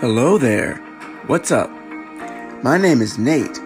[0.00, 0.74] Hello there.
[1.26, 1.70] What's up?
[2.62, 3.56] My name is Nate.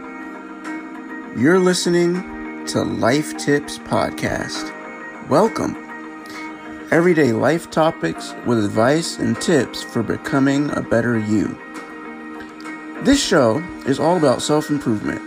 [1.37, 4.71] You're listening to Life Tips Podcast.
[5.29, 5.75] Welcome.
[6.93, 11.59] Everyday life topics with advice and tips for becoming a better you.
[13.03, 15.21] This show is all about self improvement.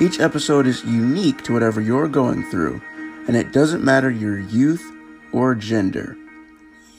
[0.00, 2.80] Each episode is unique to whatever you're going through,
[3.28, 4.82] and it doesn't matter your youth
[5.30, 6.16] or gender.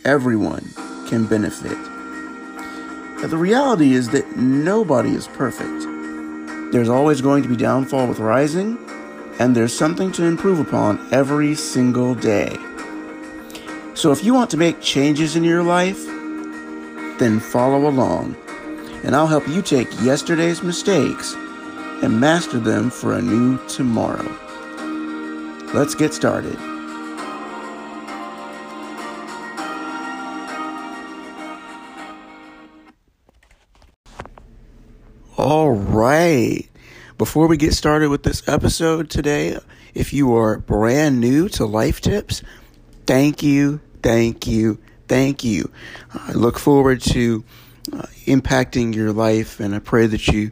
[0.05, 0.69] Everyone
[1.07, 1.92] can benefit.
[3.23, 6.73] But the reality is that nobody is perfect.
[6.73, 8.77] There's always going to be downfall with rising,
[9.39, 12.53] and there's something to improve upon every single day.
[13.93, 16.05] So if you want to make changes in your life,
[17.17, 18.35] then follow along,
[19.05, 21.33] and I'll help you take yesterday's mistakes
[22.03, 24.29] and master them for a new tomorrow.
[25.73, 26.72] Let's get started.
[36.03, 36.67] Right.
[37.17, 39.57] Before we get started with this episode today,
[39.93, 42.43] if you are brand new to Life Tips,
[43.07, 45.71] thank you, thank you, thank you.
[46.13, 47.45] I look forward to
[47.93, 50.51] uh, impacting your life, and I pray that you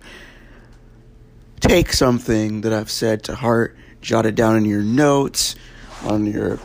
[1.59, 5.55] take something that I've said to heart, jot it down in your notes,
[6.05, 6.61] on your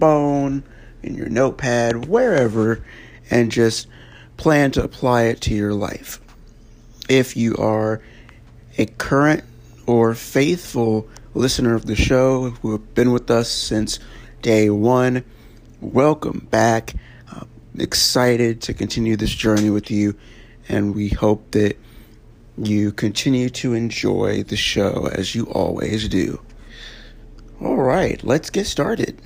[0.00, 0.62] phone,
[1.02, 2.82] in your notepad, wherever,
[3.30, 3.86] and just
[4.38, 6.22] plan to apply it to your life
[7.08, 8.00] if you are
[8.76, 9.44] a current
[9.86, 13.98] or faithful listener of the show who have been with us since
[14.42, 15.24] day one,
[15.80, 16.94] welcome back.
[17.78, 20.16] Excited to continue this journey with you,
[20.68, 21.76] and we hope that
[22.56, 26.40] you continue to enjoy the show as you always do.
[27.60, 29.20] All right, let's get started.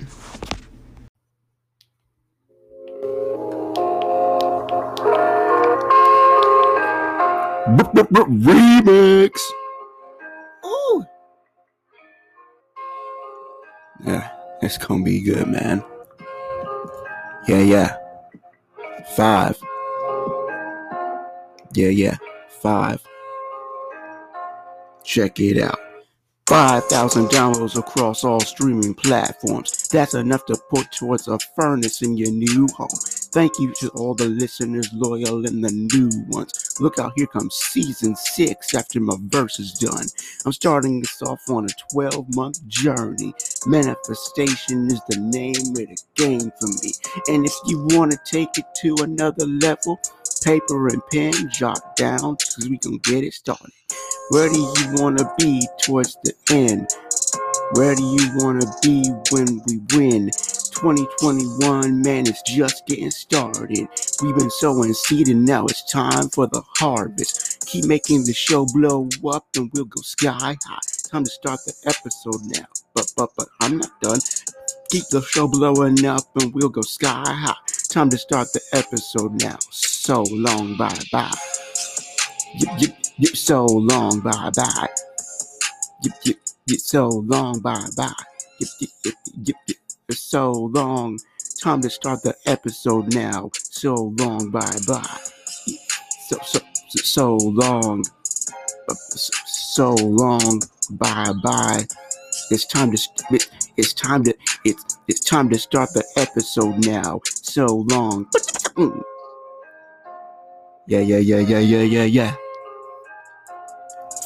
[7.67, 9.39] Remix.
[10.65, 11.05] Ooh.
[14.05, 14.29] Yeah,
[14.61, 15.83] it's gonna be good, man.
[17.47, 17.97] Yeah, yeah.
[19.15, 19.57] Five.
[21.73, 22.17] Yeah, yeah.
[22.61, 23.01] Five.
[25.03, 25.79] Check it out.
[26.47, 29.87] 5,000 downloads across all streaming platforms.
[29.87, 32.89] That's enough to put towards a furnace in your new home.
[33.33, 36.75] Thank you to all the listeners, loyal and the new ones.
[36.79, 40.05] Look out, here comes season six after my verse is done.
[40.45, 43.33] I'm starting this off on a 12 month journey.
[43.65, 46.91] Manifestation is the name of the game for me.
[47.27, 49.99] And if you want to take it to another level,
[50.43, 53.71] paper and pen, jot down, because we can get it started.
[54.29, 56.87] Where do you want to be towards the end?
[57.73, 60.29] Where do you want to be when we win?
[60.75, 63.87] 2021, man, it's just getting started.
[64.21, 67.65] We've been sowing seed and now it's time for the harvest.
[67.67, 70.79] Keep making the show blow up and we'll go sky high.
[71.09, 72.65] Time to start the episode now.
[72.95, 74.19] But, but, but, I'm not done.
[74.89, 77.55] Keep the show blowing up and we'll go sky high.
[77.89, 79.57] Time to start the episode now.
[79.69, 81.31] So long, bye bye.
[82.55, 84.89] Yep, yep, yep, so long, bye bye.
[86.03, 88.11] Yep, yep, yep, so long, bye bye.
[88.59, 89.72] Yep, yep, yep, yep, yep
[90.11, 91.17] so long.
[91.61, 93.49] Time to start the episode now.
[93.53, 95.19] So long, bye bye.
[96.27, 96.59] So so
[96.89, 98.03] so long.
[99.45, 101.85] So long, bye bye.
[102.51, 102.97] It's time to
[103.77, 107.21] it's time to it's it's time to start the episode now.
[107.25, 108.27] So long.
[110.87, 112.35] Yeah yeah yeah yeah yeah yeah yeah.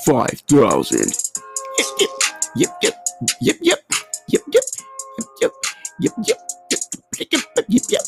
[0.05, 1.13] Five thousand.
[1.77, 2.09] Yep yep
[2.55, 3.79] yep yep yep yep yep
[5.99, 6.37] yep yep
[6.71, 6.79] yep
[7.19, 8.01] yep yep yep yep yep.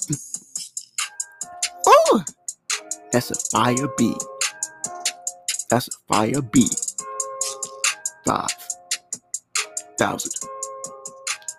[1.88, 2.23] Oh,
[3.11, 4.23] that's a fire beat.
[5.69, 6.75] That's a fire beat.
[8.25, 8.47] Five
[9.97, 10.31] thousand.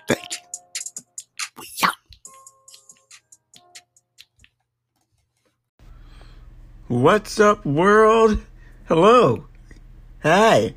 [0.07, 0.39] Thank you.
[1.59, 1.95] We out.
[6.87, 8.45] What's up, world?
[8.87, 9.47] Hello.
[10.23, 10.75] Hi.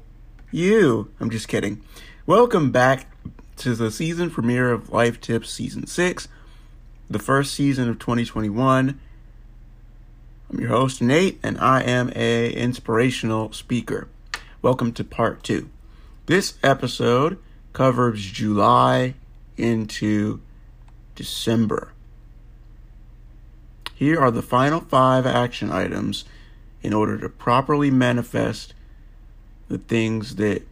[0.52, 1.12] You.
[1.20, 1.84] I'm just kidding.
[2.26, 3.13] Welcome back
[3.64, 6.28] to the season premiere of Life Tips Season 6,
[7.10, 9.00] the first season of 2021.
[10.50, 14.10] I'm your host, Nate, and I am a inspirational speaker.
[14.62, 15.70] Welcome to part two.
[16.26, 17.40] This episode
[17.72, 19.14] covers July
[19.56, 20.42] into
[21.16, 21.94] December.
[23.96, 26.26] Here are the final five action items
[26.82, 28.74] in order to properly manifest
[29.70, 30.64] the things that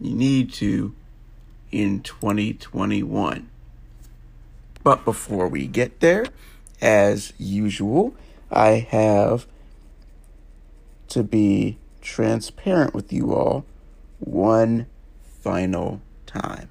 [0.00, 0.94] you need to
[1.70, 3.48] in 2021.
[4.82, 6.26] But before we get there,
[6.80, 8.14] as usual,
[8.50, 9.46] I have
[11.08, 13.64] to be transparent with you all
[14.18, 14.86] one
[15.42, 16.68] final time.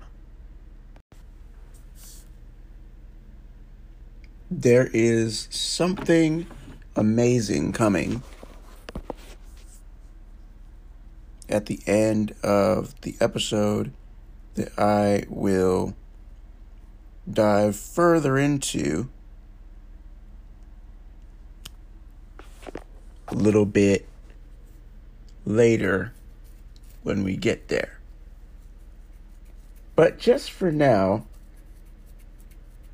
[4.50, 6.48] There is something
[6.96, 8.24] amazing coming
[11.50, 13.92] at the end of the episode
[14.58, 15.96] that I will
[17.32, 19.08] dive further into
[23.28, 24.08] a little bit
[25.46, 26.14] later
[27.04, 28.00] when we get there.
[29.96, 31.26] But just for now,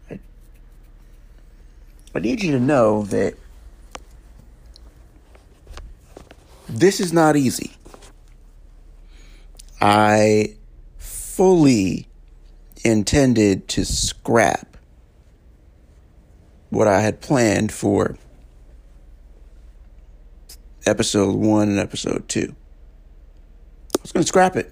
[0.09, 0.19] I,
[2.13, 3.35] I need you to know that
[6.67, 7.71] this is not easy.
[9.79, 10.55] I
[11.35, 12.07] fully
[12.83, 14.77] intended to scrap
[16.69, 18.17] what I had planned for
[20.85, 22.55] episode one and episode two.
[23.97, 24.71] I was going to scrap it.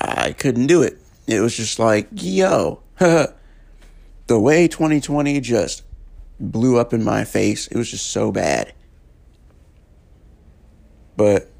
[0.00, 1.00] I couldn't do it.
[1.26, 3.34] It was just like, yo, the
[4.28, 5.82] way 2020 just
[6.38, 8.72] blew up in my face, it was just so bad.
[11.16, 11.50] But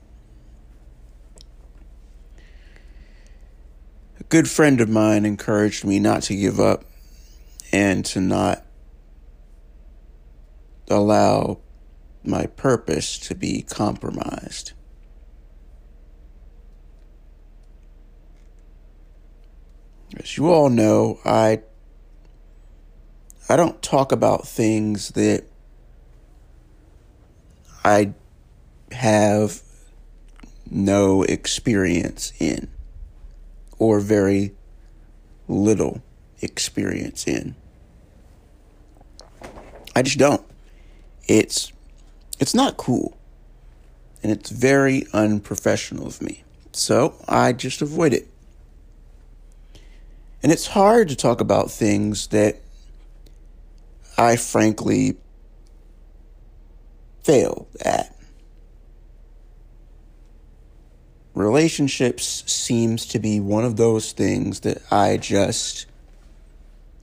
[4.35, 6.83] good friend of mine encouraged me not to give up
[7.71, 8.67] and to not
[10.91, 11.57] allow
[12.25, 14.73] my purpose to be compromised.
[20.19, 21.61] As you all know, I
[23.49, 25.45] I don't talk about things that
[27.85, 28.15] I
[28.91, 29.63] have
[30.69, 32.74] no experience in
[33.79, 34.55] or very
[35.49, 36.03] little
[36.41, 37.55] experience in.
[39.95, 40.45] I just don't.
[41.29, 41.73] It's
[42.39, 43.17] it's not cool.
[44.23, 46.45] And it's very unprofessional of me.
[46.73, 48.29] So I just avoid it.
[50.43, 52.61] And it's hard to talk about things that
[54.19, 55.17] I frankly
[57.23, 58.14] fail at.
[61.35, 65.87] Relationships seems to be one of those things that I just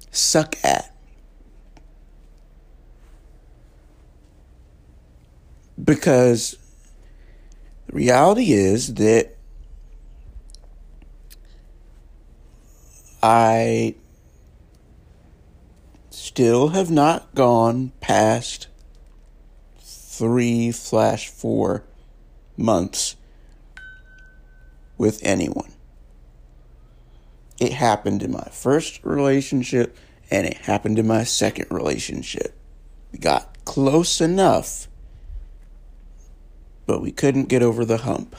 [0.10, 0.96] suck at.
[5.84, 6.58] Because
[7.88, 9.36] the reality is that
[13.22, 13.96] I
[16.10, 18.68] still have not gone past
[19.82, 21.84] three slash four
[22.56, 23.18] months
[25.02, 25.74] with anyone.
[27.60, 29.98] It happened in my first relationship
[30.30, 32.56] and it happened in my second relationship.
[33.12, 34.88] We got close enough
[36.86, 38.36] but we couldn't get over the hump.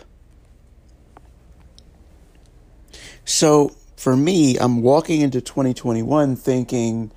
[3.24, 7.10] So for me, I'm walking into 2021 thinking,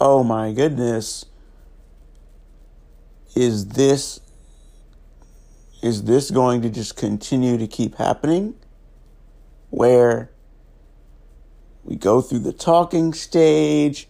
[0.00, 1.26] oh my goodness,
[3.36, 4.20] is this
[5.86, 8.54] is this going to just continue to keep happening?
[9.70, 10.30] Where
[11.84, 14.08] we go through the talking stage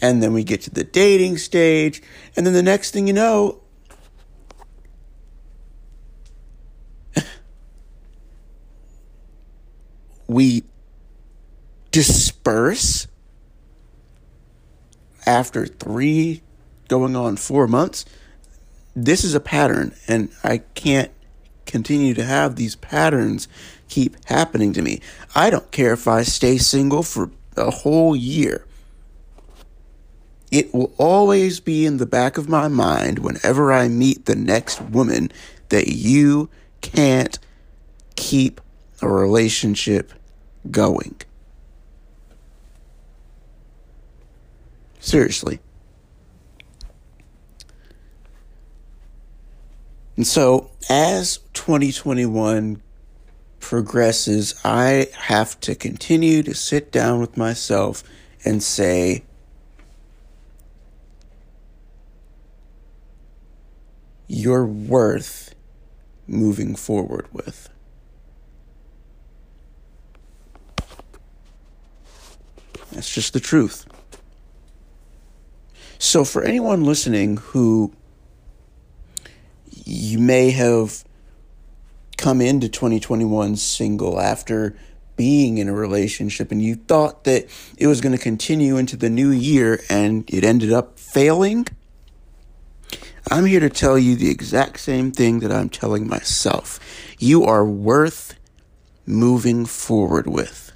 [0.00, 2.00] and then we get to the dating stage
[2.34, 3.60] and then the next thing you know
[10.26, 10.64] we
[11.90, 13.06] disperse
[15.26, 16.42] after three
[16.88, 18.06] going on four months,
[18.96, 21.12] this is a pattern, and I can't
[21.68, 23.46] continue to have these patterns
[23.88, 25.00] keep happening to me.
[25.34, 28.64] I don't care if I stay single for a whole year.
[30.50, 34.80] It will always be in the back of my mind whenever I meet the next
[34.80, 35.30] woman
[35.68, 36.48] that you
[36.80, 37.38] can't
[38.16, 38.60] keep
[39.02, 40.12] a relationship
[40.70, 41.20] going.
[45.00, 45.60] Seriously.
[50.18, 52.82] And so, as 2021
[53.60, 58.02] progresses, I have to continue to sit down with myself
[58.44, 59.22] and say,
[64.26, 65.54] you're worth
[66.26, 67.68] moving forward with.
[72.90, 73.86] That's just the truth.
[76.00, 77.92] So, for anyone listening who
[79.88, 81.02] you may have
[82.18, 84.76] come into 2021 single after
[85.16, 89.08] being in a relationship and you thought that it was going to continue into the
[89.08, 91.66] new year and it ended up failing,
[93.30, 96.78] I'm here to tell you the exact same thing that I'm telling myself.
[97.18, 98.34] You are worth
[99.06, 100.72] moving forward with.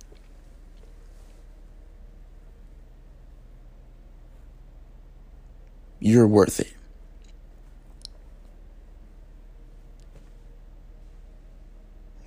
[6.00, 6.73] You're worth it.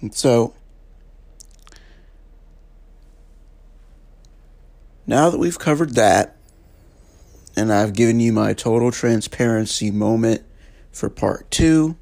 [0.05, 0.53] And so,
[5.07, 6.37] now that we've covered that,
[7.55, 10.43] and I've given you my total transparency moment
[10.91, 11.97] for part two,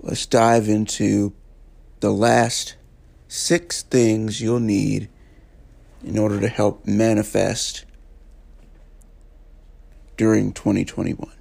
[0.00, 1.34] let's dive into
[2.00, 2.76] the last
[3.26, 5.10] six things you'll need
[6.02, 7.84] in order to help manifest
[10.16, 11.37] during 2021.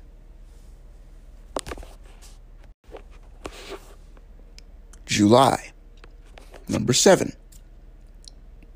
[5.08, 5.72] July.
[6.68, 7.34] Number seven.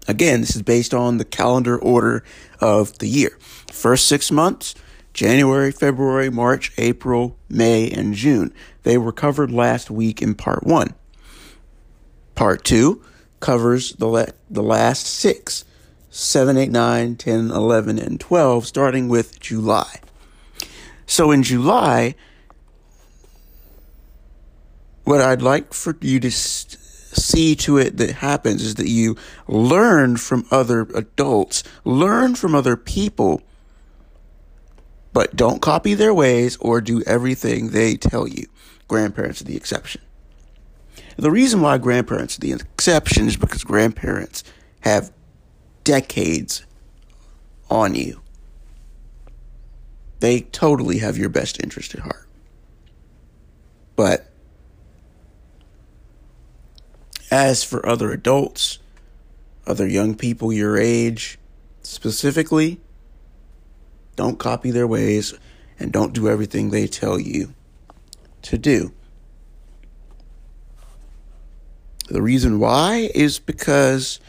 [0.07, 2.23] Again, this is based on the calendar order
[2.59, 3.37] of the year.
[3.71, 4.73] First six months,
[5.13, 8.53] January, February, March, April, May, and June.
[8.83, 10.95] They were covered last week in part one.
[12.33, 13.03] Part two
[13.39, 15.65] covers the, le- the last six
[16.13, 20.01] 7, 8, 9, 10, 11, and 12, starting with July.
[21.05, 22.15] So in July,
[25.11, 30.15] what I'd like for you to see to it that happens is that you learn
[30.15, 33.41] from other adults, learn from other people,
[35.11, 38.47] but don't copy their ways or do everything they tell you.
[38.87, 39.99] Grandparents are the exception.
[41.17, 44.45] The reason why grandparents are the exception is because grandparents
[44.79, 45.11] have
[45.83, 46.65] decades
[47.69, 48.21] on you.
[50.21, 52.29] They totally have your best interest at heart.
[53.97, 54.30] But
[57.31, 58.77] as for other adults,
[59.65, 61.39] other young people your age,
[61.81, 62.79] specifically,
[64.17, 65.33] don't copy their ways
[65.79, 67.53] and don't do everything they tell you
[68.41, 68.91] to do.
[72.09, 74.19] The reason why is because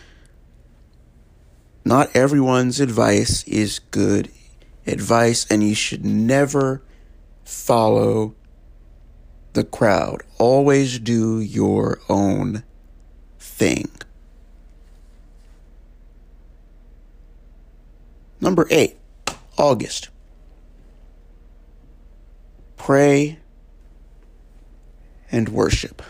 [1.85, 4.30] not everyone's advice is good
[4.87, 6.82] advice, and you should never
[7.44, 8.35] follow
[9.52, 10.23] the crowd.
[10.38, 12.62] Always do your own
[13.62, 13.88] thing.
[18.40, 18.97] Number eight,
[19.57, 20.09] August.
[22.76, 23.38] Pray
[25.31, 26.02] and worship.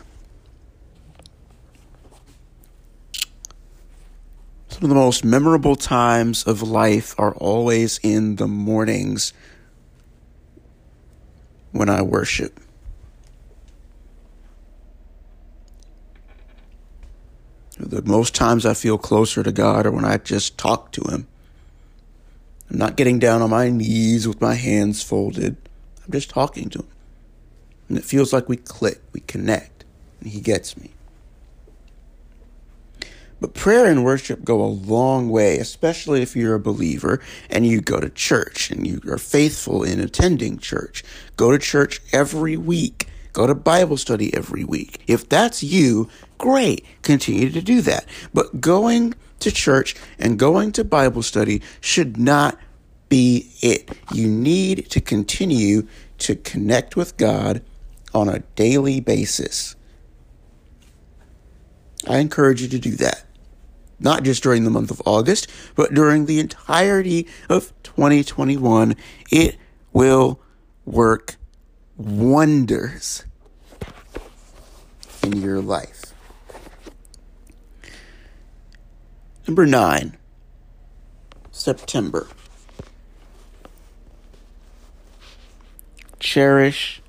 [4.68, 9.34] Some of the most memorable times of life are always in the mornings
[11.72, 12.58] when I worship.
[17.82, 21.26] The most times I feel closer to God are when I just talk to Him.
[22.70, 25.56] I'm not getting down on my knees with my hands folded.
[26.04, 26.88] I'm just talking to Him.
[27.88, 29.84] And it feels like we click, we connect,
[30.20, 30.92] and He gets me.
[33.40, 37.20] But prayer and worship go a long way, especially if you're a believer
[37.50, 41.02] and you go to church and you are faithful in attending church.
[41.36, 43.08] Go to church every week.
[43.32, 45.02] Go to Bible study every week.
[45.06, 46.08] If that's you,
[46.38, 46.84] great.
[47.02, 48.06] Continue to do that.
[48.34, 52.58] But going to church and going to Bible study should not
[53.08, 53.90] be it.
[54.12, 55.86] You need to continue
[56.18, 57.62] to connect with God
[58.14, 59.76] on a daily basis.
[62.06, 63.24] I encourage you to do that.
[63.98, 68.96] Not just during the month of August, but during the entirety of 2021.
[69.30, 69.56] It
[69.92, 70.40] will
[70.84, 71.36] work
[72.06, 73.24] wonders
[75.22, 76.12] in your life.
[79.46, 80.16] Number nine,
[81.50, 82.28] September.
[86.18, 87.02] Cherish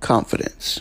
[0.00, 0.80] confidence.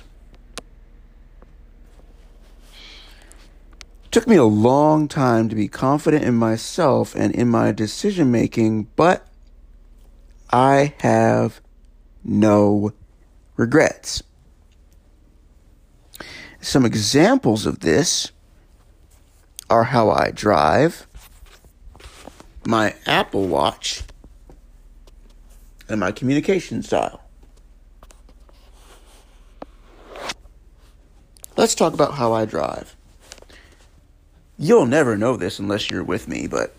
[4.05, 8.31] It took me a long time to be confident in myself and in my decision
[8.31, 9.27] making, but
[10.51, 11.61] I have
[12.23, 12.93] no
[13.57, 14.23] regrets.
[16.61, 18.31] Some examples of this
[19.69, 21.07] are how I drive,
[22.65, 24.03] my Apple Watch,
[25.89, 27.21] and my communication style.
[31.55, 32.95] Let's talk about how I drive.
[34.59, 36.75] You'll never know this unless you're with me, but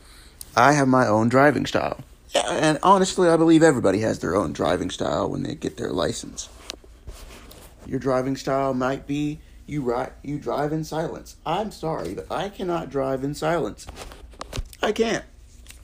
[0.57, 2.01] I have my own driving style.
[2.35, 6.49] And honestly, I believe everybody has their own driving style when they get their license.
[7.89, 11.37] Your driving style might be you ride, you drive in silence.
[11.45, 13.87] I'm sorry, but I cannot drive in silence.
[14.83, 15.25] I can't.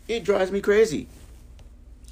[0.07, 1.09] It drives me crazy.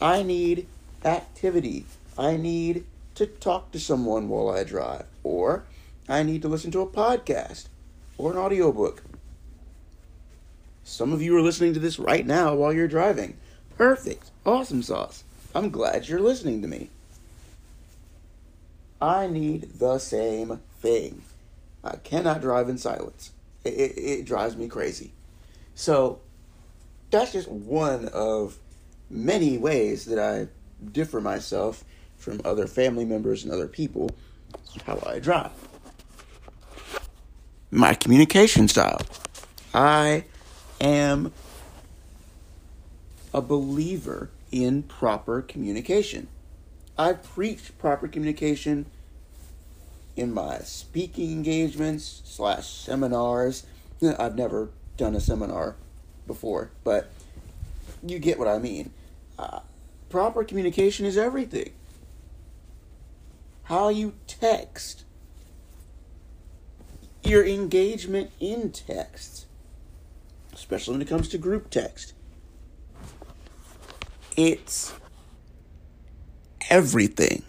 [0.00, 0.66] I need
[1.04, 1.84] activity.
[2.16, 2.84] I need
[3.16, 5.64] to talk to someone while I drive, or
[6.08, 7.66] I need to listen to a podcast
[8.16, 9.02] or an audiobook.
[10.84, 13.36] Some of you are listening to this right now while you're driving.
[13.76, 14.30] Perfect.
[14.44, 15.22] Awesome sauce.
[15.54, 16.88] I'm glad you're listening to me.
[19.02, 21.22] I need the same thing.
[21.82, 23.32] I cannot drive in silence.
[23.64, 25.12] It, it, it drives me crazy.
[25.74, 26.20] So
[27.10, 28.58] that's just one of
[29.10, 30.46] many ways that I
[30.92, 31.82] differ myself
[32.16, 34.08] from other family members and other people
[34.86, 35.50] how I drive.
[37.72, 39.00] My communication style.
[39.74, 40.26] I
[40.80, 41.32] am
[43.34, 46.28] a believer in proper communication.
[47.02, 48.86] I preach proper communication
[50.14, 53.66] in my speaking engagements slash seminars.
[54.20, 55.74] I've never done a seminar
[56.28, 57.10] before, but
[58.06, 58.92] you get what I mean.
[59.36, 59.60] Uh,
[60.10, 61.72] proper communication is everything.
[63.64, 65.02] How you text,
[67.24, 69.46] your engagement in text,
[70.52, 72.14] especially when it comes to group text.
[74.36, 74.92] It's
[76.70, 77.42] everything.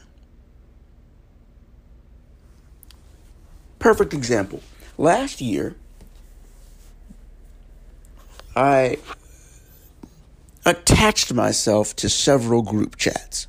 [3.80, 4.62] Perfect example.
[4.98, 5.76] Last year,
[8.56, 8.98] I
[10.66, 13.48] attached myself to several group chats.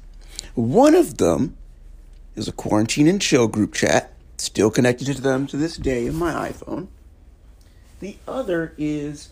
[0.54, 1.56] One of them
[2.34, 6.16] is a quarantine and chill group chat, still connected to them to this day in
[6.16, 6.88] my iPhone.
[8.00, 9.30] The other is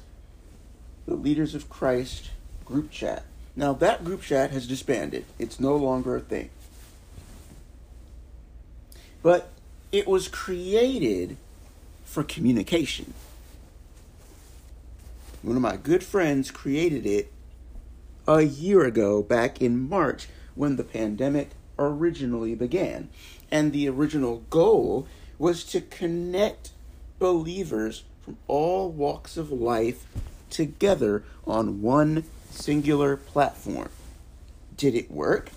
[1.07, 2.31] the Leaders of Christ
[2.65, 3.25] group chat.
[3.55, 6.51] Now, that group chat has disbanded, it's no longer a thing.
[9.23, 9.51] But
[9.91, 11.37] it was created
[12.05, 13.13] for communication.
[15.43, 17.33] One of my good friends created it
[18.27, 23.09] a year ago, back in March, when the pandemic originally began.
[23.51, 25.07] And the original goal
[25.39, 26.71] was to connect
[27.19, 30.07] believers from all walks of life
[30.49, 33.91] together on one singular platform.
[34.77, 35.51] Did it work?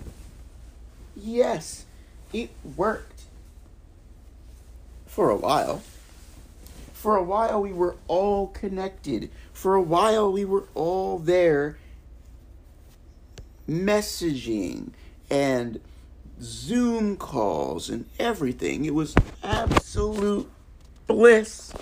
[1.14, 1.84] Yes,
[2.32, 3.22] it worked.
[5.06, 5.82] For a while.
[6.92, 9.30] For a while, we were all connected.
[9.52, 11.78] For a while, we were all there
[13.68, 14.90] messaging
[15.30, 15.80] and
[16.40, 18.84] Zoom calls and everything.
[18.84, 20.50] It was absolute
[21.06, 21.72] bliss.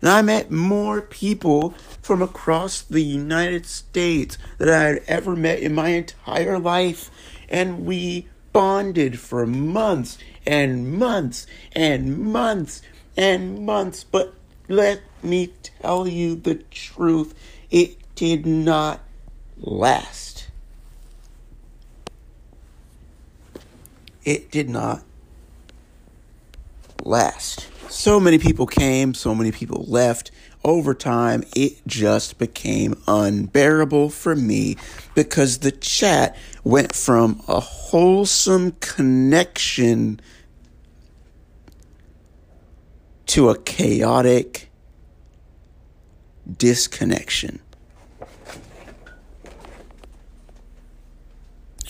[0.00, 1.70] And I met more people
[2.02, 7.10] from across the United States that I had ever met in my entire life.
[7.48, 12.82] And we bonded for months and months and months
[13.16, 14.04] and months.
[14.04, 14.34] But
[14.68, 17.34] let me tell you the truth
[17.70, 19.00] it did not
[19.58, 20.48] last.
[24.24, 25.02] It did not
[27.04, 27.68] last.
[27.88, 30.30] So many people came, so many people left.
[30.64, 34.76] Over time, it just became unbearable for me
[35.14, 40.20] because the chat went from a wholesome connection
[43.26, 44.70] to a chaotic
[46.56, 47.60] disconnection.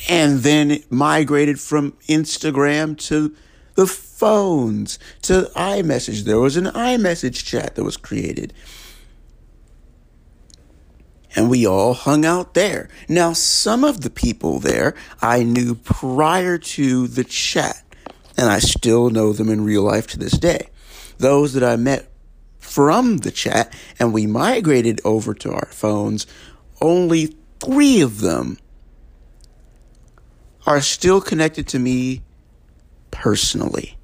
[0.09, 3.35] And then it migrated from Instagram to
[3.77, 6.25] the phones to iMessage.
[6.25, 8.53] There was an iMessage chat that was created.
[11.37, 12.89] And we all hung out there.
[13.09, 17.83] Now, some of the people there I knew prior to the chat,
[18.39, 20.71] and I still know them in real life to this day.
[21.19, 22.11] Those that I met
[22.59, 26.27] from the chat and we migrated over to our phones,
[26.81, 28.59] only three of them
[30.67, 32.23] are still connected to me
[33.17, 33.97] personally.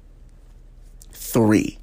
[1.11, 1.77] Three.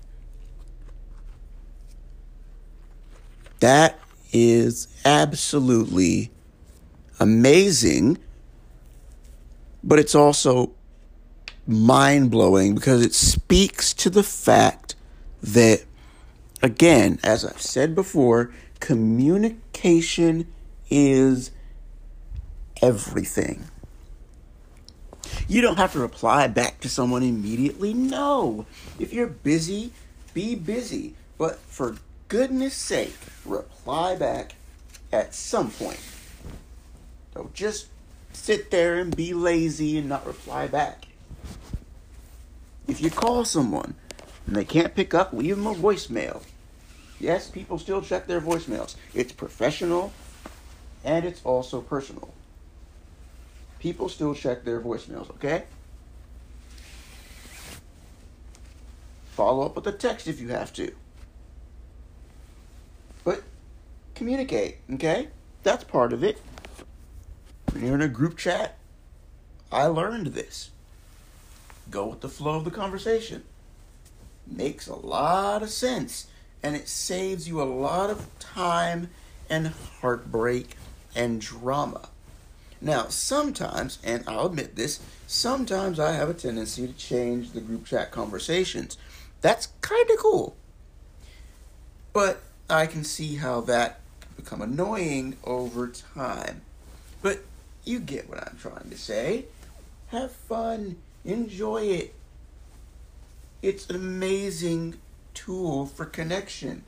[3.61, 4.01] That
[4.33, 6.33] is absolutely
[7.21, 8.19] amazing,
[9.85, 10.73] but it's also
[11.69, 14.97] mind blowing because it speaks to the fact
[15.41, 15.85] that,
[16.63, 20.53] again, as I've said before, communication
[20.91, 21.53] is
[22.83, 23.70] everything.
[25.49, 27.95] You don't have to reply back to someone immediately.
[27.95, 28.67] No.
[28.99, 29.93] If you're busy,
[30.35, 31.15] be busy.
[31.39, 31.97] But for
[32.29, 34.55] goodness sake, reply back
[35.13, 36.01] at some point.
[37.35, 37.89] Don't just
[38.33, 41.07] sit there and be lazy and not reply back.
[42.87, 43.95] If you call someone
[44.47, 46.43] and they can't pick up, leave them a voicemail.
[47.19, 48.97] Yes, people still check their voicemails.
[49.15, 50.13] It's professional
[51.05, 52.33] and it's also personal.
[53.81, 55.65] People still check their voicemails, okay?
[59.31, 60.93] Follow up with a text if you have to.
[63.25, 63.43] But
[64.15, 65.29] communicate, okay?
[65.63, 66.41] That's part of it.
[67.73, 68.79] When you're in a group chat,
[69.73, 70.71] I learned this.
[71.91, 73.45] Go with the flow of the conversation.
[74.47, 76.27] Makes a lot of sense
[76.63, 79.09] and it saves you a lot of time
[79.49, 79.69] and
[80.01, 80.77] heartbreak
[81.15, 82.09] and drama.
[82.81, 87.85] Now, sometimes, and I'll admit this, sometimes I have a tendency to change the group
[87.85, 88.97] chat conversations.
[89.43, 90.57] That's kind of cool.
[92.13, 94.01] But I can see how that
[94.37, 96.63] become annoying over time.
[97.21, 97.41] But
[97.85, 99.45] you get what I'm trying to say.
[100.09, 102.15] Have fun, enjoy it.
[103.63, 104.97] It's an amazing
[105.35, 106.83] tool for connection.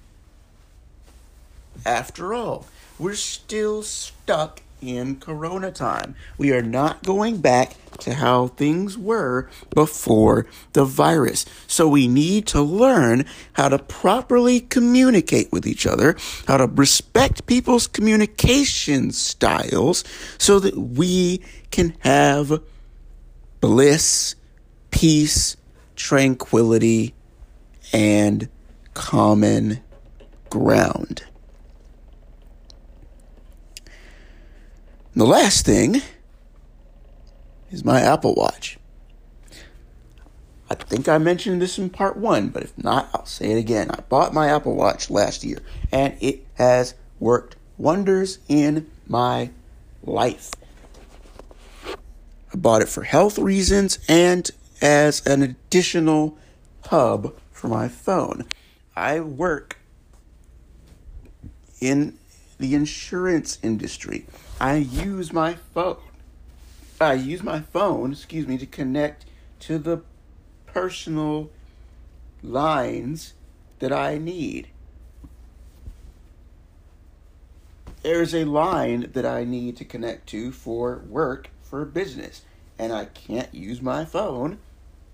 [1.84, 2.66] After all,
[2.98, 6.14] we're still stuck in Corona time.
[6.36, 11.46] We are not going back to how things were before the virus.
[11.66, 16.16] So we need to learn how to properly communicate with each other,
[16.46, 20.04] how to respect people's communication styles
[20.38, 22.60] so that we can have
[23.60, 24.34] bliss,
[24.90, 25.56] peace,
[25.94, 27.14] tranquility,
[27.92, 28.48] and
[28.94, 29.80] common
[30.50, 31.24] ground.
[35.14, 36.02] The last thing
[37.70, 38.78] is my Apple Watch.
[40.70, 43.90] I think I mentioned this in part one, but if not, I'll say it again.
[43.90, 45.58] I bought my Apple Watch last year,
[45.90, 49.50] and it has worked wonders in my
[50.02, 50.50] life.
[51.86, 56.38] I bought it for health reasons and as an additional
[56.86, 58.46] hub for my phone.
[58.96, 59.78] I work
[61.80, 62.18] in
[62.62, 64.24] the insurance industry.
[64.60, 65.96] I use my phone.
[67.00, 69.26] I use my phone, excuse me, to connect
[69.60, 70.02] to the
[70.66, 71.50] personal
[72.40, 73.34] lines
[73.80, 74.68] that I need.
[78.04, 82.42] There's a line that I need to connect to for work, for business,
[82.78, 84.58] and I can't use my phone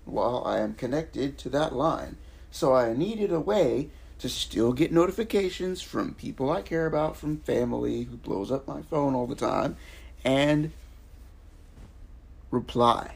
[0.05, 2.17] while I am connected to that line.
[2.51, 7.37] So I needed a way to still get notifications from people I care about, from
[7.37, 9.77] family who blows up my phone all the time,
[10.23, 10.71] and
[12.51, 13.15] reply.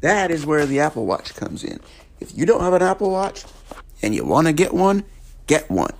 [0.00, 1.80] That is where the Apple Watch comes in.
[2.20, 3.44] If you don't have an Apple Watch
[4.02, 5.04] and you want to get one,
[5.46, 5.94] get one.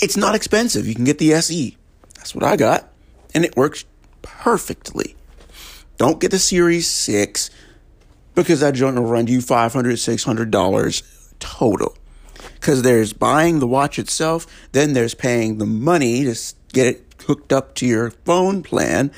[0.00, 0.86] It's not expensive.
[0.86, 1.76] You can get the SE.
[2.16, 2.88] That's what I got.
[3.34, 3.84] And it works
[4.22, 5.14] perfectly.
[5.98, 7.50] Don't get the Series 6
[8.34, 11.02] because that joint will run you $500, $600
[11.38, 11.96] total.
[12.62, 17.52] Because there's buying the watch itself, then there's paying the money to get it hooked
[17.52, 19.10] up to your phone plan.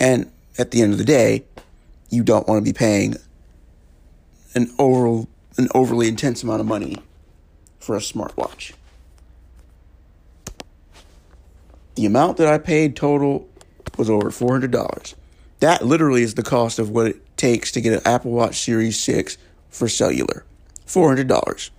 [0.00, 1.44] And at the end of the day,
[2.10, 3.14] you don't want to be paying
[4.54, 6.96] an over an overly intense amount of money
[7.78, 8.72] for a smartwatch.
[11.94, 13.48] The amount that I paid total
[13.96, 15.14] was over $400.
[15.60, 18.98] That literally is the cost of what it takes to get an Apple Watch Series
[18.98, 19.38] 6
[19.70, 20.44] for cellular
[20.88, 21.70] $400.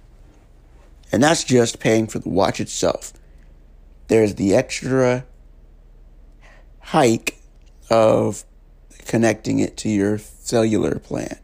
[1.12, 3.12] And that's just paying for the watch itself.
[4.08, 5.26] There's the extra
[6.80, 7.40] hike
[7.90, 8.44] of
[9.06, 11.40] connecting it to your cellular plan.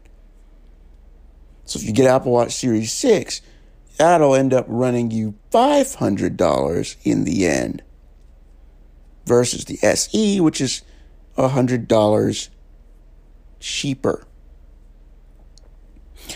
[1.64, 3.40] So if you get Apple Watch Series 6,
[3.98, 7.82] that'll end up running you $500 in the end
[9.26, 10.82] versus the SE, which is
[11.36, 12.48] $100
[13.58, 14.26] cheaper.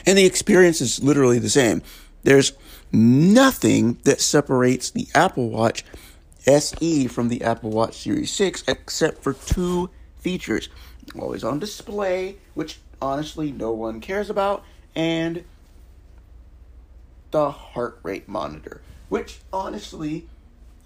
[0.07, 1.83] And the experience is literally the same.
[2.22, 2.53] There's
[2.92, 5.85] nothing that separates the Apple Watch
[6.46, 10.68] SE from the Apple Watch Series 6 except for two features
[11.18, 15.44] always on display, which honestly no one cares about, and
[17.31, 20.29] the heart rate monitor, which honestly,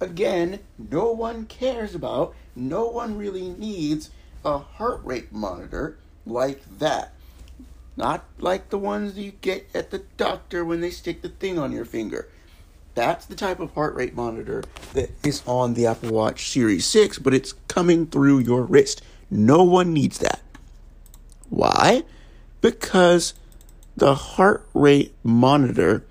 [0.00, 2.34] again, no one cares about.
[2.54, 4.10] No one really needs
[4.44, 7.12] a heart rate monitor like that.
[7.96, 11.72] Not like the ones you get at the doctor when they stick the thing on
[11.72, 12.28] your finger.
[12.94, 17.18] That's the type of heart rate monitor that is on the Apple Watch Series 6,
[17.18, 19.02] but it's coming through your wrist.
[19.30, 20.40] No one needs that.
[21.50, 22.02] Why?
[22.61, 23.35] Because
[23.96, 26.04] the heart rate monitor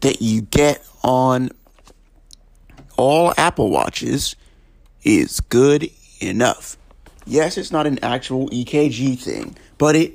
[0.00, 1.50] that you get on
[2.96, 4.36] all Apple Watches
[5.02, 6.76] is good enough.
[7.26, 10.14] Yes, it's not an actual EKG thing, but it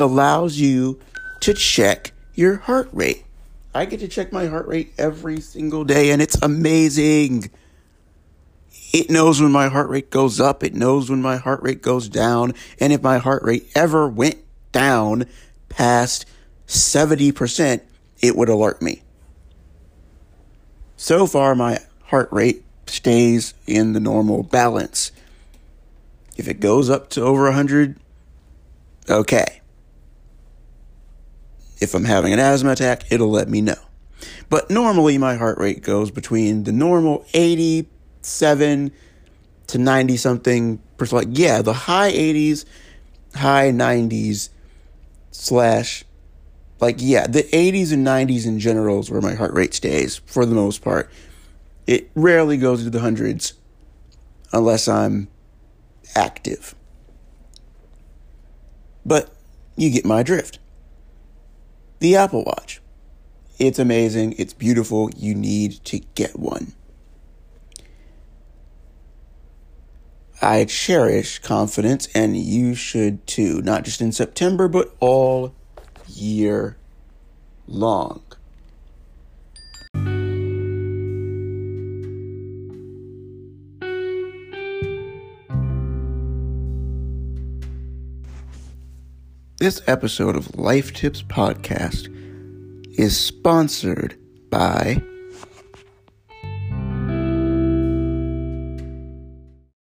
[0.00, 0.98] allows you
[1.40, 3.26] to check your heart rate.
[3.74, 7.50] I get to check my heart rate every single day, and it's amazing.
[8.94, 10.64] It knows when my heart rate goes up.
[10.64, 12.54] It knows when my heart rate goes down.
[12.80, 14.38] And if my heart rate ever went
[14.72, 15.26] down
[15.68, 16.24] past
[16.66, 17.82] 70%,
[18.22, 19.02] it would alert me.
[20.96, 25.12] So far, my heart rate stays in the normal balance.
[26.38, 28.00] If it goes up to over 100,
[29.08, 29.60] okay.
[31.80, 33.76] If I'm having an asthma attack, it'll let me know.
[34.48, 38.92] But normally my heart rate goes between the normal 87
[39.66, 41.28] to 90 something percent.
[41.28, 42.64] Like, yeah, the high 80s,
[43.34, 44.50] high 90s
[45.30, 46.04] slash,
[46.80, 50.46] like, yeah, the 80s and 90s in general is where my heart rate stays for
[50.46, 51.10] the most part.
[51.86, 53.54] It rarely goes to the hundreds
[54.52, 55.28] unless I'm
[56.14, 56.74] active.
[59.06, 59.32] But
[59.76, 60.58] you get my drift.
[62.00, 62.82] The Apple Watch.
[63.56, 64.34] It's amazing.
[64.36, 65.10] It's beautiful.
[65.16, 66.72] You need to get one.
[70.42, 75.54] I cherish confidence, and you should too, not just in September, but all
[76.08, 76.76] year
[77.68, 78.22] long.
[89.58, 92.12] This episode of Life Tips Podcast
[92.98, 94.18] is sponsored
[94.50, 95.02] by.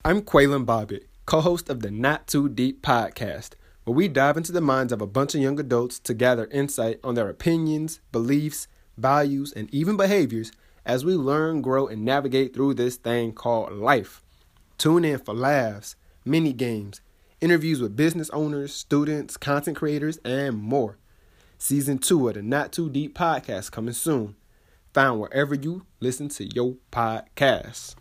[0.03, 3.51] I'm Quaylen Bobbitt, co host of the Not Too Deep podcast,
[3.85, 6.99] where we dive into the minds of a bunch of young adults to gather insight
[7.01, 10.51] on their opinions, beliefs, values, and even behaviors
[10.85, 14.21] as we learn, grow, and navigate through this thing called life.
[14.77, 16.99] Tune in for laughs, mini games,
[17.41, 20.97] interviews with business owners, students, content creators, and more.
[21.57, 24.35] Season 2 of the Not Too Deep podcast coming soon.
[24.93, 27.95] Found wherever you listen to your podcast.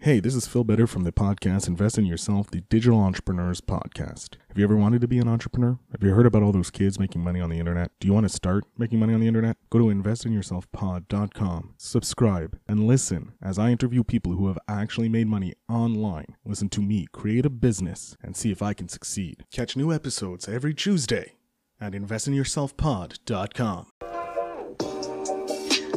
[0.00, 4.36] Hey, this is Phil Better from the podcast Invest in Yourself, the Digital Entrepreneurs Podcast.
[4.48, 5.78] Have you ever wanted to be an entrepreneur?
[5.90, 7.90] Have you heard about all those kids making money on the internet?
[7.98, 9.56] Do you want to start making money on the internet?
[9.70, 15.54] Go to investinyourselfpod.com, subscribe, and listen as I interview people who have actually made money
[15.68, 16.36] online.
[16.44, 19.44] Listen to me create a business and see if I can succeed.
[19.50, 21.32] Catch new episodes every Tuesday
[21.80, 23.86] at investinyourselfpod.com.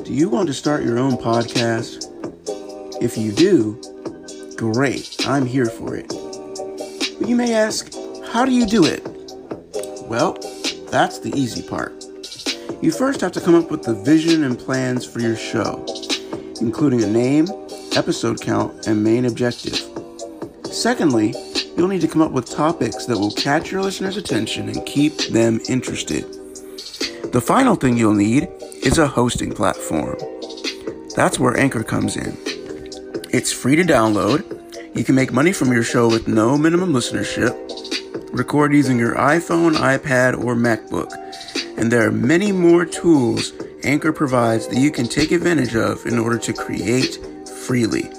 [0.03, 2.15] Do you want to start your own podcast?
[3.01, 3.79] If you do,
[4.57, 6.09] great, I'm here for it.
[6.09, 7.93] But you may ask,
[8.31, 9.01] how do you do it?
[10.03, 10.33] Well,
[10.91, 11.93] that's the easy part.
[12.81, 15.85] You first have to come up with the vision and plans for your show,
[16.59, 17.47] including a name,
[17.95, 19.79] episode count, and main objective.
[20.65, 21.33] Secondly,
[21.77, 25.17] you'll need to come up with topics that will catch your listeners' attention and keep
[25.29, 26.25] them interested.
[27.31, 28.49] The final thing you'll need
[28.83, 30.17] is a hosting platform.
[31.15, 32.48] That's where Anchor comes in.
[33.31, 34.43] It's free to download.
[34.97, 37.53] You can make money from your show with no minimum listenership.
[38.35, 41.11] Record using your iPhone, iPad, or MacBook.
[41.77, 46.17] And there are many more tools Anchor provides that you can take advantage of in
[46.17, 47.19] order to create
[47.67, 48.09] freely.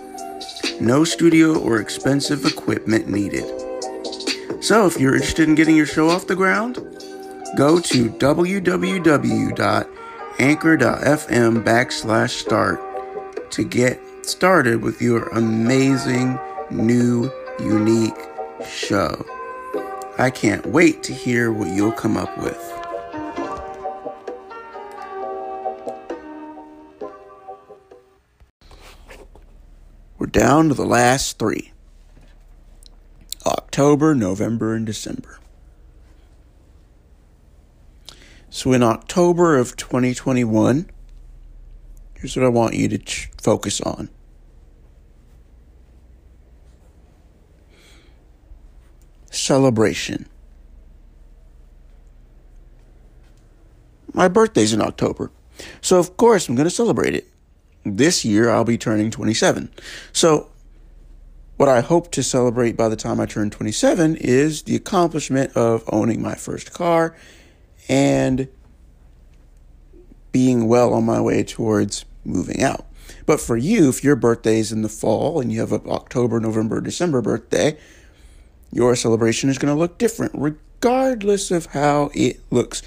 [0.80, 3.44] No studio or expensive equipment needed.
[4.62, 6.76] So, if you're interested in getting your show off the ground,
[7.56, 8.34] go to www.anchor.fm
[11.64, 16.38] backslash start to get started with your amazing,
[16.70, 18.14] new, unique
[18.64, 19.26] show.
[20.18, 22.56] I can't wait to hear what you'll come up with.
[30.16, 31.72] We're down to the last three
[33.44, 35.40] October, November, and December.
[38.48, 40.88] So in October of 2021,
[42.14, 44.08] here's what I want you to focus on.
[49.50, 50.26] Celebration.
[54.12, 55.32] My birthday's in October,
[55.80, 57.26] so of course I'm going to celebrate it
[57.84, 59.68] this year I'll be turning 27.
[60.12, 60.50] So,
[61.56, 65.82] what I hope to celebrate by the time I turn 27 is the accomplishment of
[65.88, 67.16] owning my first car
[67.88, 68.46] and
[70.30, 72.86] being well on my way towards moving out.
[73.26, 76.38] But for you, if your birthday is in the fall and you have an October,
[76.38, 77.76] November, December birthday,
[78.72, 82.82] your celebration is going to look different, regardless of how it looks.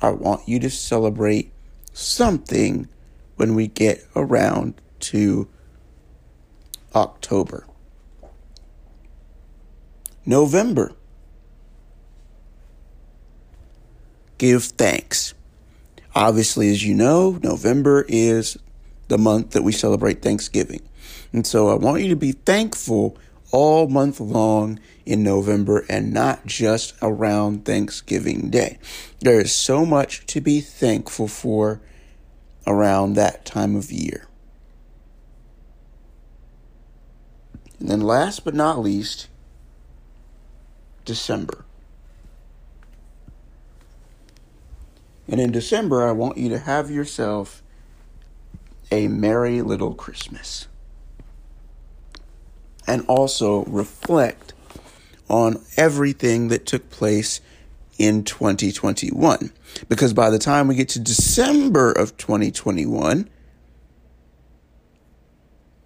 [0.00, 1.52] I want you to celebrate
[1.92, 2.88] something
[3.36, 5.48] when we get around to
[6.94, 7.66] October.
[10.24, 10.92] November.
[14.38, 15.34] Give thanks.
[16.14, 18.58] Obviously, as you know, November is
[19.08, 20.82] the month that we celebrate Thanksgiving.
[21.32, 23.16] And so I want you to be thankful
[23.52, 28.78] all month long in November and not just around Thanksgiving Day.
[29.20, 31.80] There is so much to be thankful for
[32.66, 34.26] around that time of year.
[37.78, 39.28] And then last but not least,
[41.04, 41.64] December.
[45.28, 47.62] And in December, I want you to have yourself
[48.90, 50.68] a merry little Christmas.
[52.86, 54.52] And also reflect
[55.28, 57.40] on everything that took place
[57.98, 59.52] in 2021.
[59.88, 63.28] Because by the time we get to December of 2021,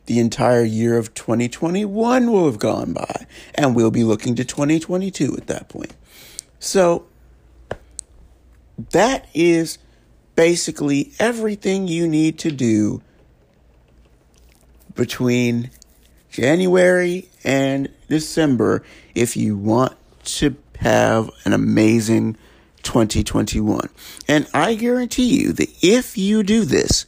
[0.06, 5.36] the entire year of 2021 will have gone by, and we'll be looking to 2022
[5.36, 5.94] at that point.
[6.58, 7.06] So,
[8.92, 9.78] that is
[10.36, 13.02] basically everything you need to do
[14.94, 15.70] between
[16.36, 18.82] January and December
[19.14, 22.36] if you want to have an amazing
[22.82, 23.88] 2021.
[24.28, 27.06] And I guarantee you that if you do this,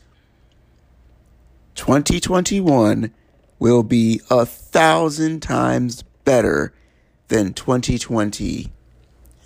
[1.75, 3.13] 2021
[3.59, 6.73] will be a thousand times better
[7.29, 8.73] than 2020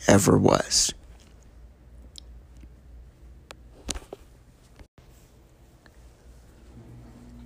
[0.06, 0.94] ever was.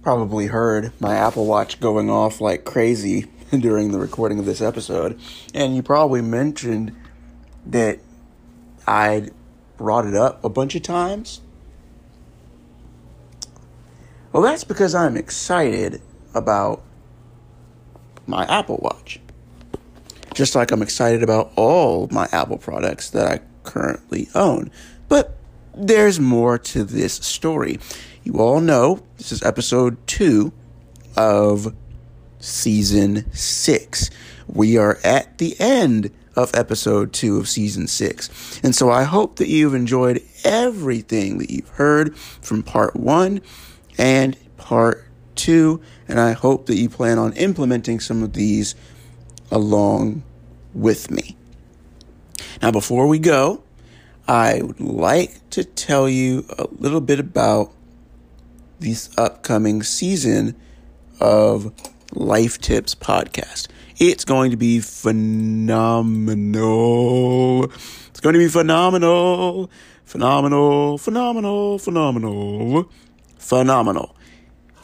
[0.06, 5.18] Probably heard my Apple Watch going off like crazy during the recording of this episode,
[5.52, 6.94] and you probably mentioned
[7.66, 7.98] that
[8.86, 9.32] I'd
[9.76, 11.40] brought it up a bunch of times
[14.32, 16.00] well, that's because I'm excited
[16.34, 16.84] about
[18.28, 19.18] my Apple Watch.
[20.34, 24.70] Just like I'm excited about all my Apple products that I currently own.
[25.08, 25.36] But
[25.76, 27.78] there's more to this story.
[28.24, 30.52] You all know this is episode two
[31.16, 31.74] of
[32.38, 34.10] season six.
[34.46, 38.60] We are at the end of episode two of season six.
[38.62, 43.40] And so I hope that you've enjoyed everything that you've heard from part one
[43.98, 45.80] and part two.
[46.08, 48.74] And I hope that you plan on implementing some of these
[49.50, 50.22] along
[50.74, 51.36] with me.
[52.62, 53.62] Now, before we go,
[54.28, 57.72] I would like to tell you a little bit about
[58.80, 60.56] this upcoming season
[61.20, 61.72] of
[62.12, 63.68] Life Tips podcast.
[63.98, 65.32] It's going to be phenomenal.
[68.08, 69.70] It's going to be phenomenal,
[70.04, 72.90] phenomenal, phenomenal, phenomenal
[73.46, 74.16] phenomenal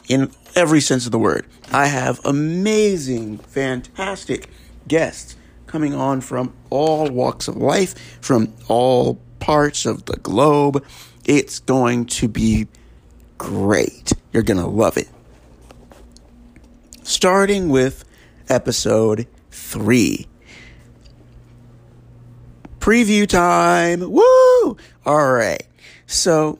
[0.07, 1.45] in every sense of the word.
[1.71, 4.49] I have amazing, fantastic
[4.87, 5.35] guests
[5.67, 10.81] coming on from all walks of life, from all parts of the globe.
[11.25, 12.69] It's going to be
[13.37, 14.13] great.
[14.31, 15.09] You're going to love it.
[17.03, 18.05] Starting with
[18.47, 20.27] episode three.
[22.79, 24.09] Preview time.
[24.09, 24.77] Woo!
[25.05, 25.63] All right.
[26.07, 26.57] So,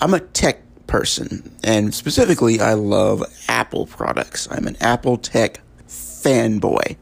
[0.00, 4.48] I'm a tech person, and specifically, I love Apple products.
[4.50, 6.96] I'm an Apple tech fanboy.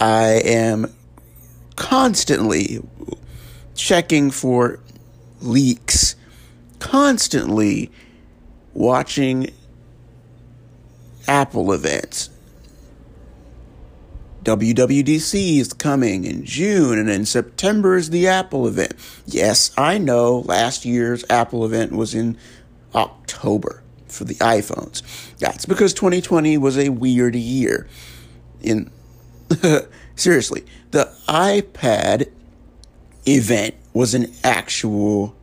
[0.00, 0.94] I am
[1.76, 2.80] constantly
[3.74, 4.80] checking for
[5.40, 6.16] leaks,
[6.78, 7.90] constantly
[8.74, 9.50] watching
[11.28, 12.30] Apple events,
[14.46, 18.94] WWDC is coming in June, and in September is the Apple event.
[19.26, 22.38] Yes, I know last year's Apple event was in
[22.94, 25.02] October for the iPhones.
[25.38, 27.88] That's because 2020 was a weird year.
[28.60, 28.88] In
[30.16, 32.30] seriously, the iPad
[33.26, 35.36] event was an actual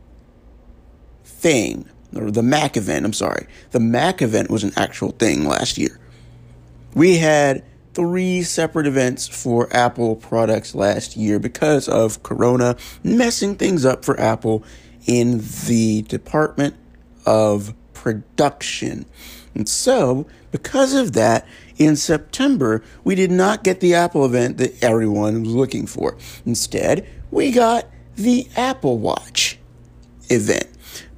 [1.24, 1.88] thing.
[2.14, 3.46] Or the Mac event, I'm sorry.
[3.72, 5.98] The Mac event was an actual thing last year.
[6.94, 13.84] We had three separate events for Apple products last year because of Corona messing things
[13.84, 14.64] up for Apple
[15.06, 16.76] in the department
[17.26, 19.06] of production.
[19.54, 21.46] And so, because of that,
[21.76, 26.16] in September, we did not get the Apple event that everyone was looking for.
[26.44, 27.86] Instead, we got
[28.16, 29.58] the Apple Watch
[30.28, 30.66] event.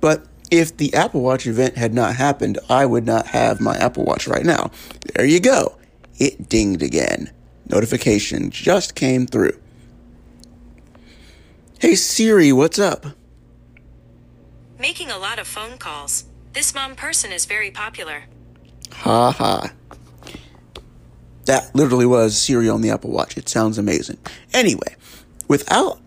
[0.01, 4.05] But if the Apple Watch event had not happened, I would not have my Apple
[4.05, 4.70] Watch right now.
[5.14, 5.76] There you go
[6.18, 7.30] it dinged again.
[7.68, 9.59] Notification just came through.
[11.80, 13.07] Hey Siri, what's up?
[14.78, 16.24] Making a lot of phone calls.
[16.57, 18.22] This mom person is very popular.
[18.90, 19.72] Ha ha.
[21.44, 23.36] That literally was Siri on the Apple Watch.
[23.36, 24.16] It sounds amazing.
[24.54, 24.96] Anyway,
[25.48, 26.00] without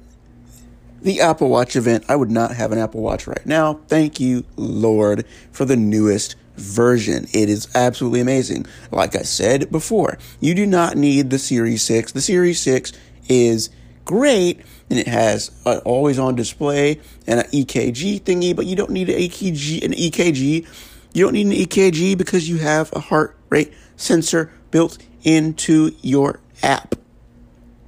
[1.04, 3.76] the Apple Watch event, I would not have an Apple Watch right now.
[3.90, 7.28] Thank you, Lord, for the newest version.
[7.32, 8.66] It is absolutely amazing.
[8.90, 12.14] Like I said before, you do not need the Series 6.
[12.14, 12.92] The Series 6
[13.28, 13.70] is
[14.04, 18.90] great and it has an always on display and an EKG thingy, but you don't
[18.90, 20.68] need an EKG, an EKG.
[21.14, 26.40] You don't need an EKG because you have a heart rate sensor built into your
[26.64, 26.96] app.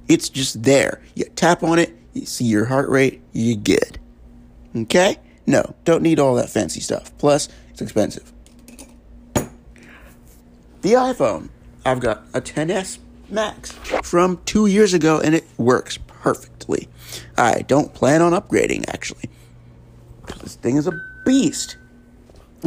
[0.08, 1.02] It's just there.
[1.14, 3.98] You tap on it, you see your heart rate, you're good.
[4.76, 5.16] Okay?
[5.46, 7.16] No, don't need all that fancy stuff.
[7.18, 8.32] Plus, it's expensive.
[10.82, 11.48] The iPhone.
[11.84, 12.98] I've got a 10s
[13.28, 13.72] Max
[14.02, 16.88] from two years ago and it works perfectly.
[17.36, 19.28] I don't plan on upgrading actually.
[20.40, 20.92] This thing is a
[21.24, 21.76] beast.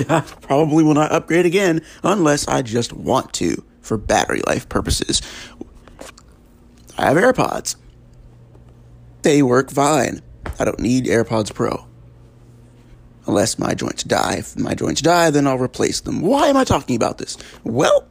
[0.09, 5.21] I probably will not upgrade again unless I just want to for battery life purposes.
[6.97, 7.77] I have AirPods.
[9.21, 10.21] They work fine.
[10.59, 11.85] I don't need AirPods Pro.
[13.25, 14.35] Unless my joints die.
[14.39, 16.21] If my joints die, then I'll replace them.
[16.21, 17.37] Why am I talking about this?
[17.63, 18.07] Well,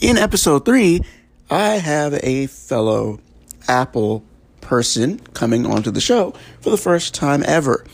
[0.00, 1.00] in episode 3,
[1.48, 3.20] I have a fellow
[3.68, 4.24] Apple
[4.60, 7.84] person coming onto the show for the first time ever.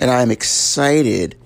[0.00, 1.36] And I'm excited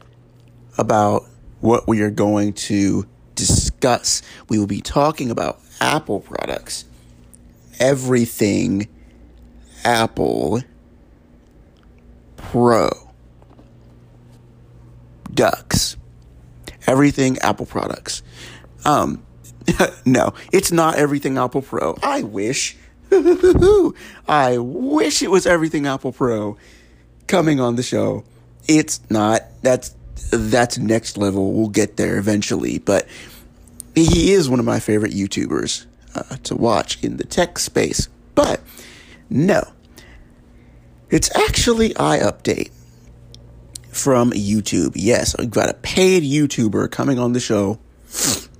[0.78, 1.24] about
[1.60, 4.22] what we are going to discuss.
[4.48, 6.84] We will be talking about Apple products,
[7.78, 8.88] everything
[9.84, 10.62] Apple
[12.36, 12.90] Pro,
[15.32, 15.96] Ducks,
[16.86, 18.22] everything Apple products.
[18.84, 19.22] Um,
[20.04, 21.96] no, it's not everything Apple Pro.
[22.02, 22.76] I wish.
[24.28, 26.56] I wish it was everything Apple Pro
[27.26, 28.24] coming on the show.
[28.68, 29.42] It's not.
[29.62, 29.94] That's
[30.30, 31.52] that's next level.
[31.52, 33.06] We'll get there eventually, but
[33.94, 38.08] he is one of my favorite YouTubers uh, to watch in the tech space.
[38.34, 38.60] But
[39.30, 39.62] no,
[41.10, 42.70] it's actually iUpdate
[43.90, 44.92] from YouTube.
[44.94, 47.78] Yes, I've got a paid YouTuber coming on the show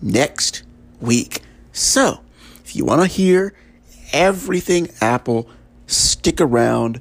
[0.01, 0.62] next
[1.01, 1.42] week.
[1.72, 2.20] So,
[2.64, 3.55] if you want to hear
[4.12, 5.48] everything Apple,
[5.86, 7.00] stick around.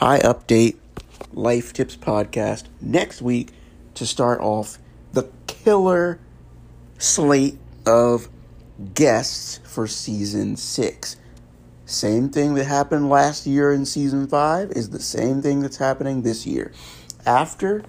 [0.00, 0.76] iUpdate
[1.32, 3.50] Life Tips podcast next week
[3.94, 4.78] to start off
[5.12, 6.18] the killer
[6.98, 8.28] slate of
[8.94, 11.16] guests for season six.
[11.86, 16.22] Same thing that happened last year in season five is the same thing that's happening
[16.22, 16.72] this year.
[17.26, 17.84] After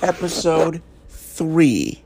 [0.00, 2.02] episode three,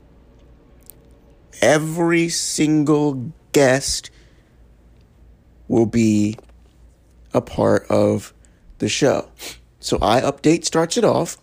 [1.61, 4.11] every single guest
[5.67, 6.37] will be
[7.33, 8.33] a part of
[8.79, 9.29] the show.
[9.79, 11.37] So iUpdate starts it off.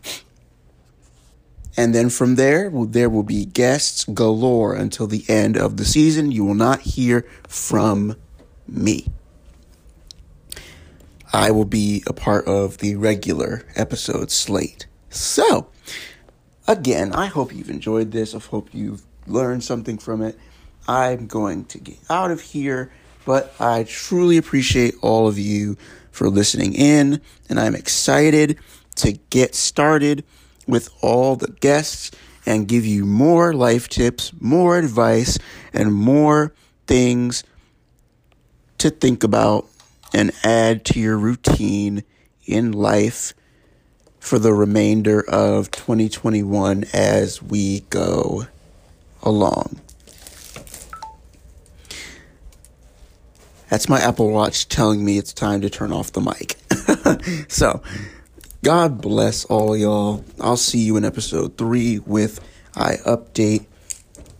[1.76, 6.30] And then from there, there will be guests galore until the end of the season.
[6.30, 8.16] You will not hear from
[8.68, 9.08] me.
[11.32, 14.86] I will be a part of the regular episode slate.
[15.10, 15.66] So,
[16.68, 18.36] again, I hope you've enjoyed this.
[18.36, 20.38] I hope you've learned something from it.
[20.86, 22.92] I'm going to get out of here,
[23.24, 25.76] but I truly appreciate all of you
[26.10, 28.58] for listening in, and I'm excited
[28.96, 30.24] to get started
[30.66, 32.10] with all the guests
[32.46, 35.38] and give you more life tips, more advice,
[35.72, 36.52] and more
[36.86, 37.42] things
[38.78, 39.66] to think about
[40.12, 42.04] and add to your routine
[42.46, 43.34] in life
[44.20, 48.46] for the remainder of 2021 as we go
[49.22, 49.80] along.
[53.74, 56.54] That's my Apple Watch telling me it's time to turn off the mic.
[57.50, 57.82] so,
[58.62, 60.24] God bless all y'all.
[60.40, 62.38] I'll see you in episode three with
[62.74, 63.66] iUpdate.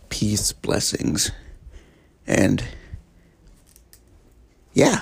[0.07, 1.31] Peace, blessings,
[2.25, 2.63] and
[4.71, 5.01] yeah.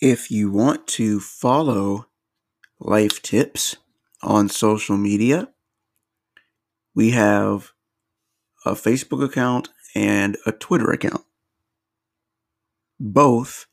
[0.00, 2.06] If you want to follow
[2.80, 3.76] Life Tips
[4.22, 5.50] on social media,
[6.96, 7.72] we have
[8.64, 11.24] a Facebook account and a Twitter account
[12.98, 13.66] both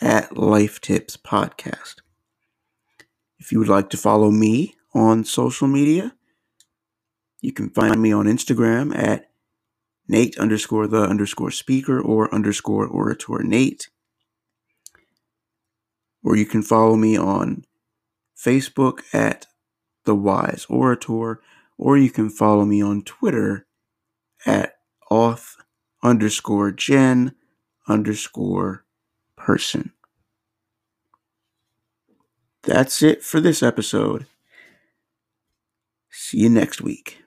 [0.00, 1.96] at Life Tips Podcast.
[3.38, 6.14] If you would like to follow me on social media,
[7.40, 9.30] you can find me on Instagram at
[10.06, 13.88] Nate underscore the underscore speaker or underscore orator Nate.
[16.22, 17.64] Or you can follow me on
[18.36, 19.46] Facebook at
[20.04, 21.40] The Wise Orator,
[21.78, 23.66] or you can follow me on Twitter
[24.44, 24.74] at
[25.10, 25.54] auth
[26.02, 27.34] underscore Jen
[27.88, 28.84] underscore
[29.36, 29.92] person.
[32.62, 34.26] That's it for this episode.
[36.10, 37.22] See you next week.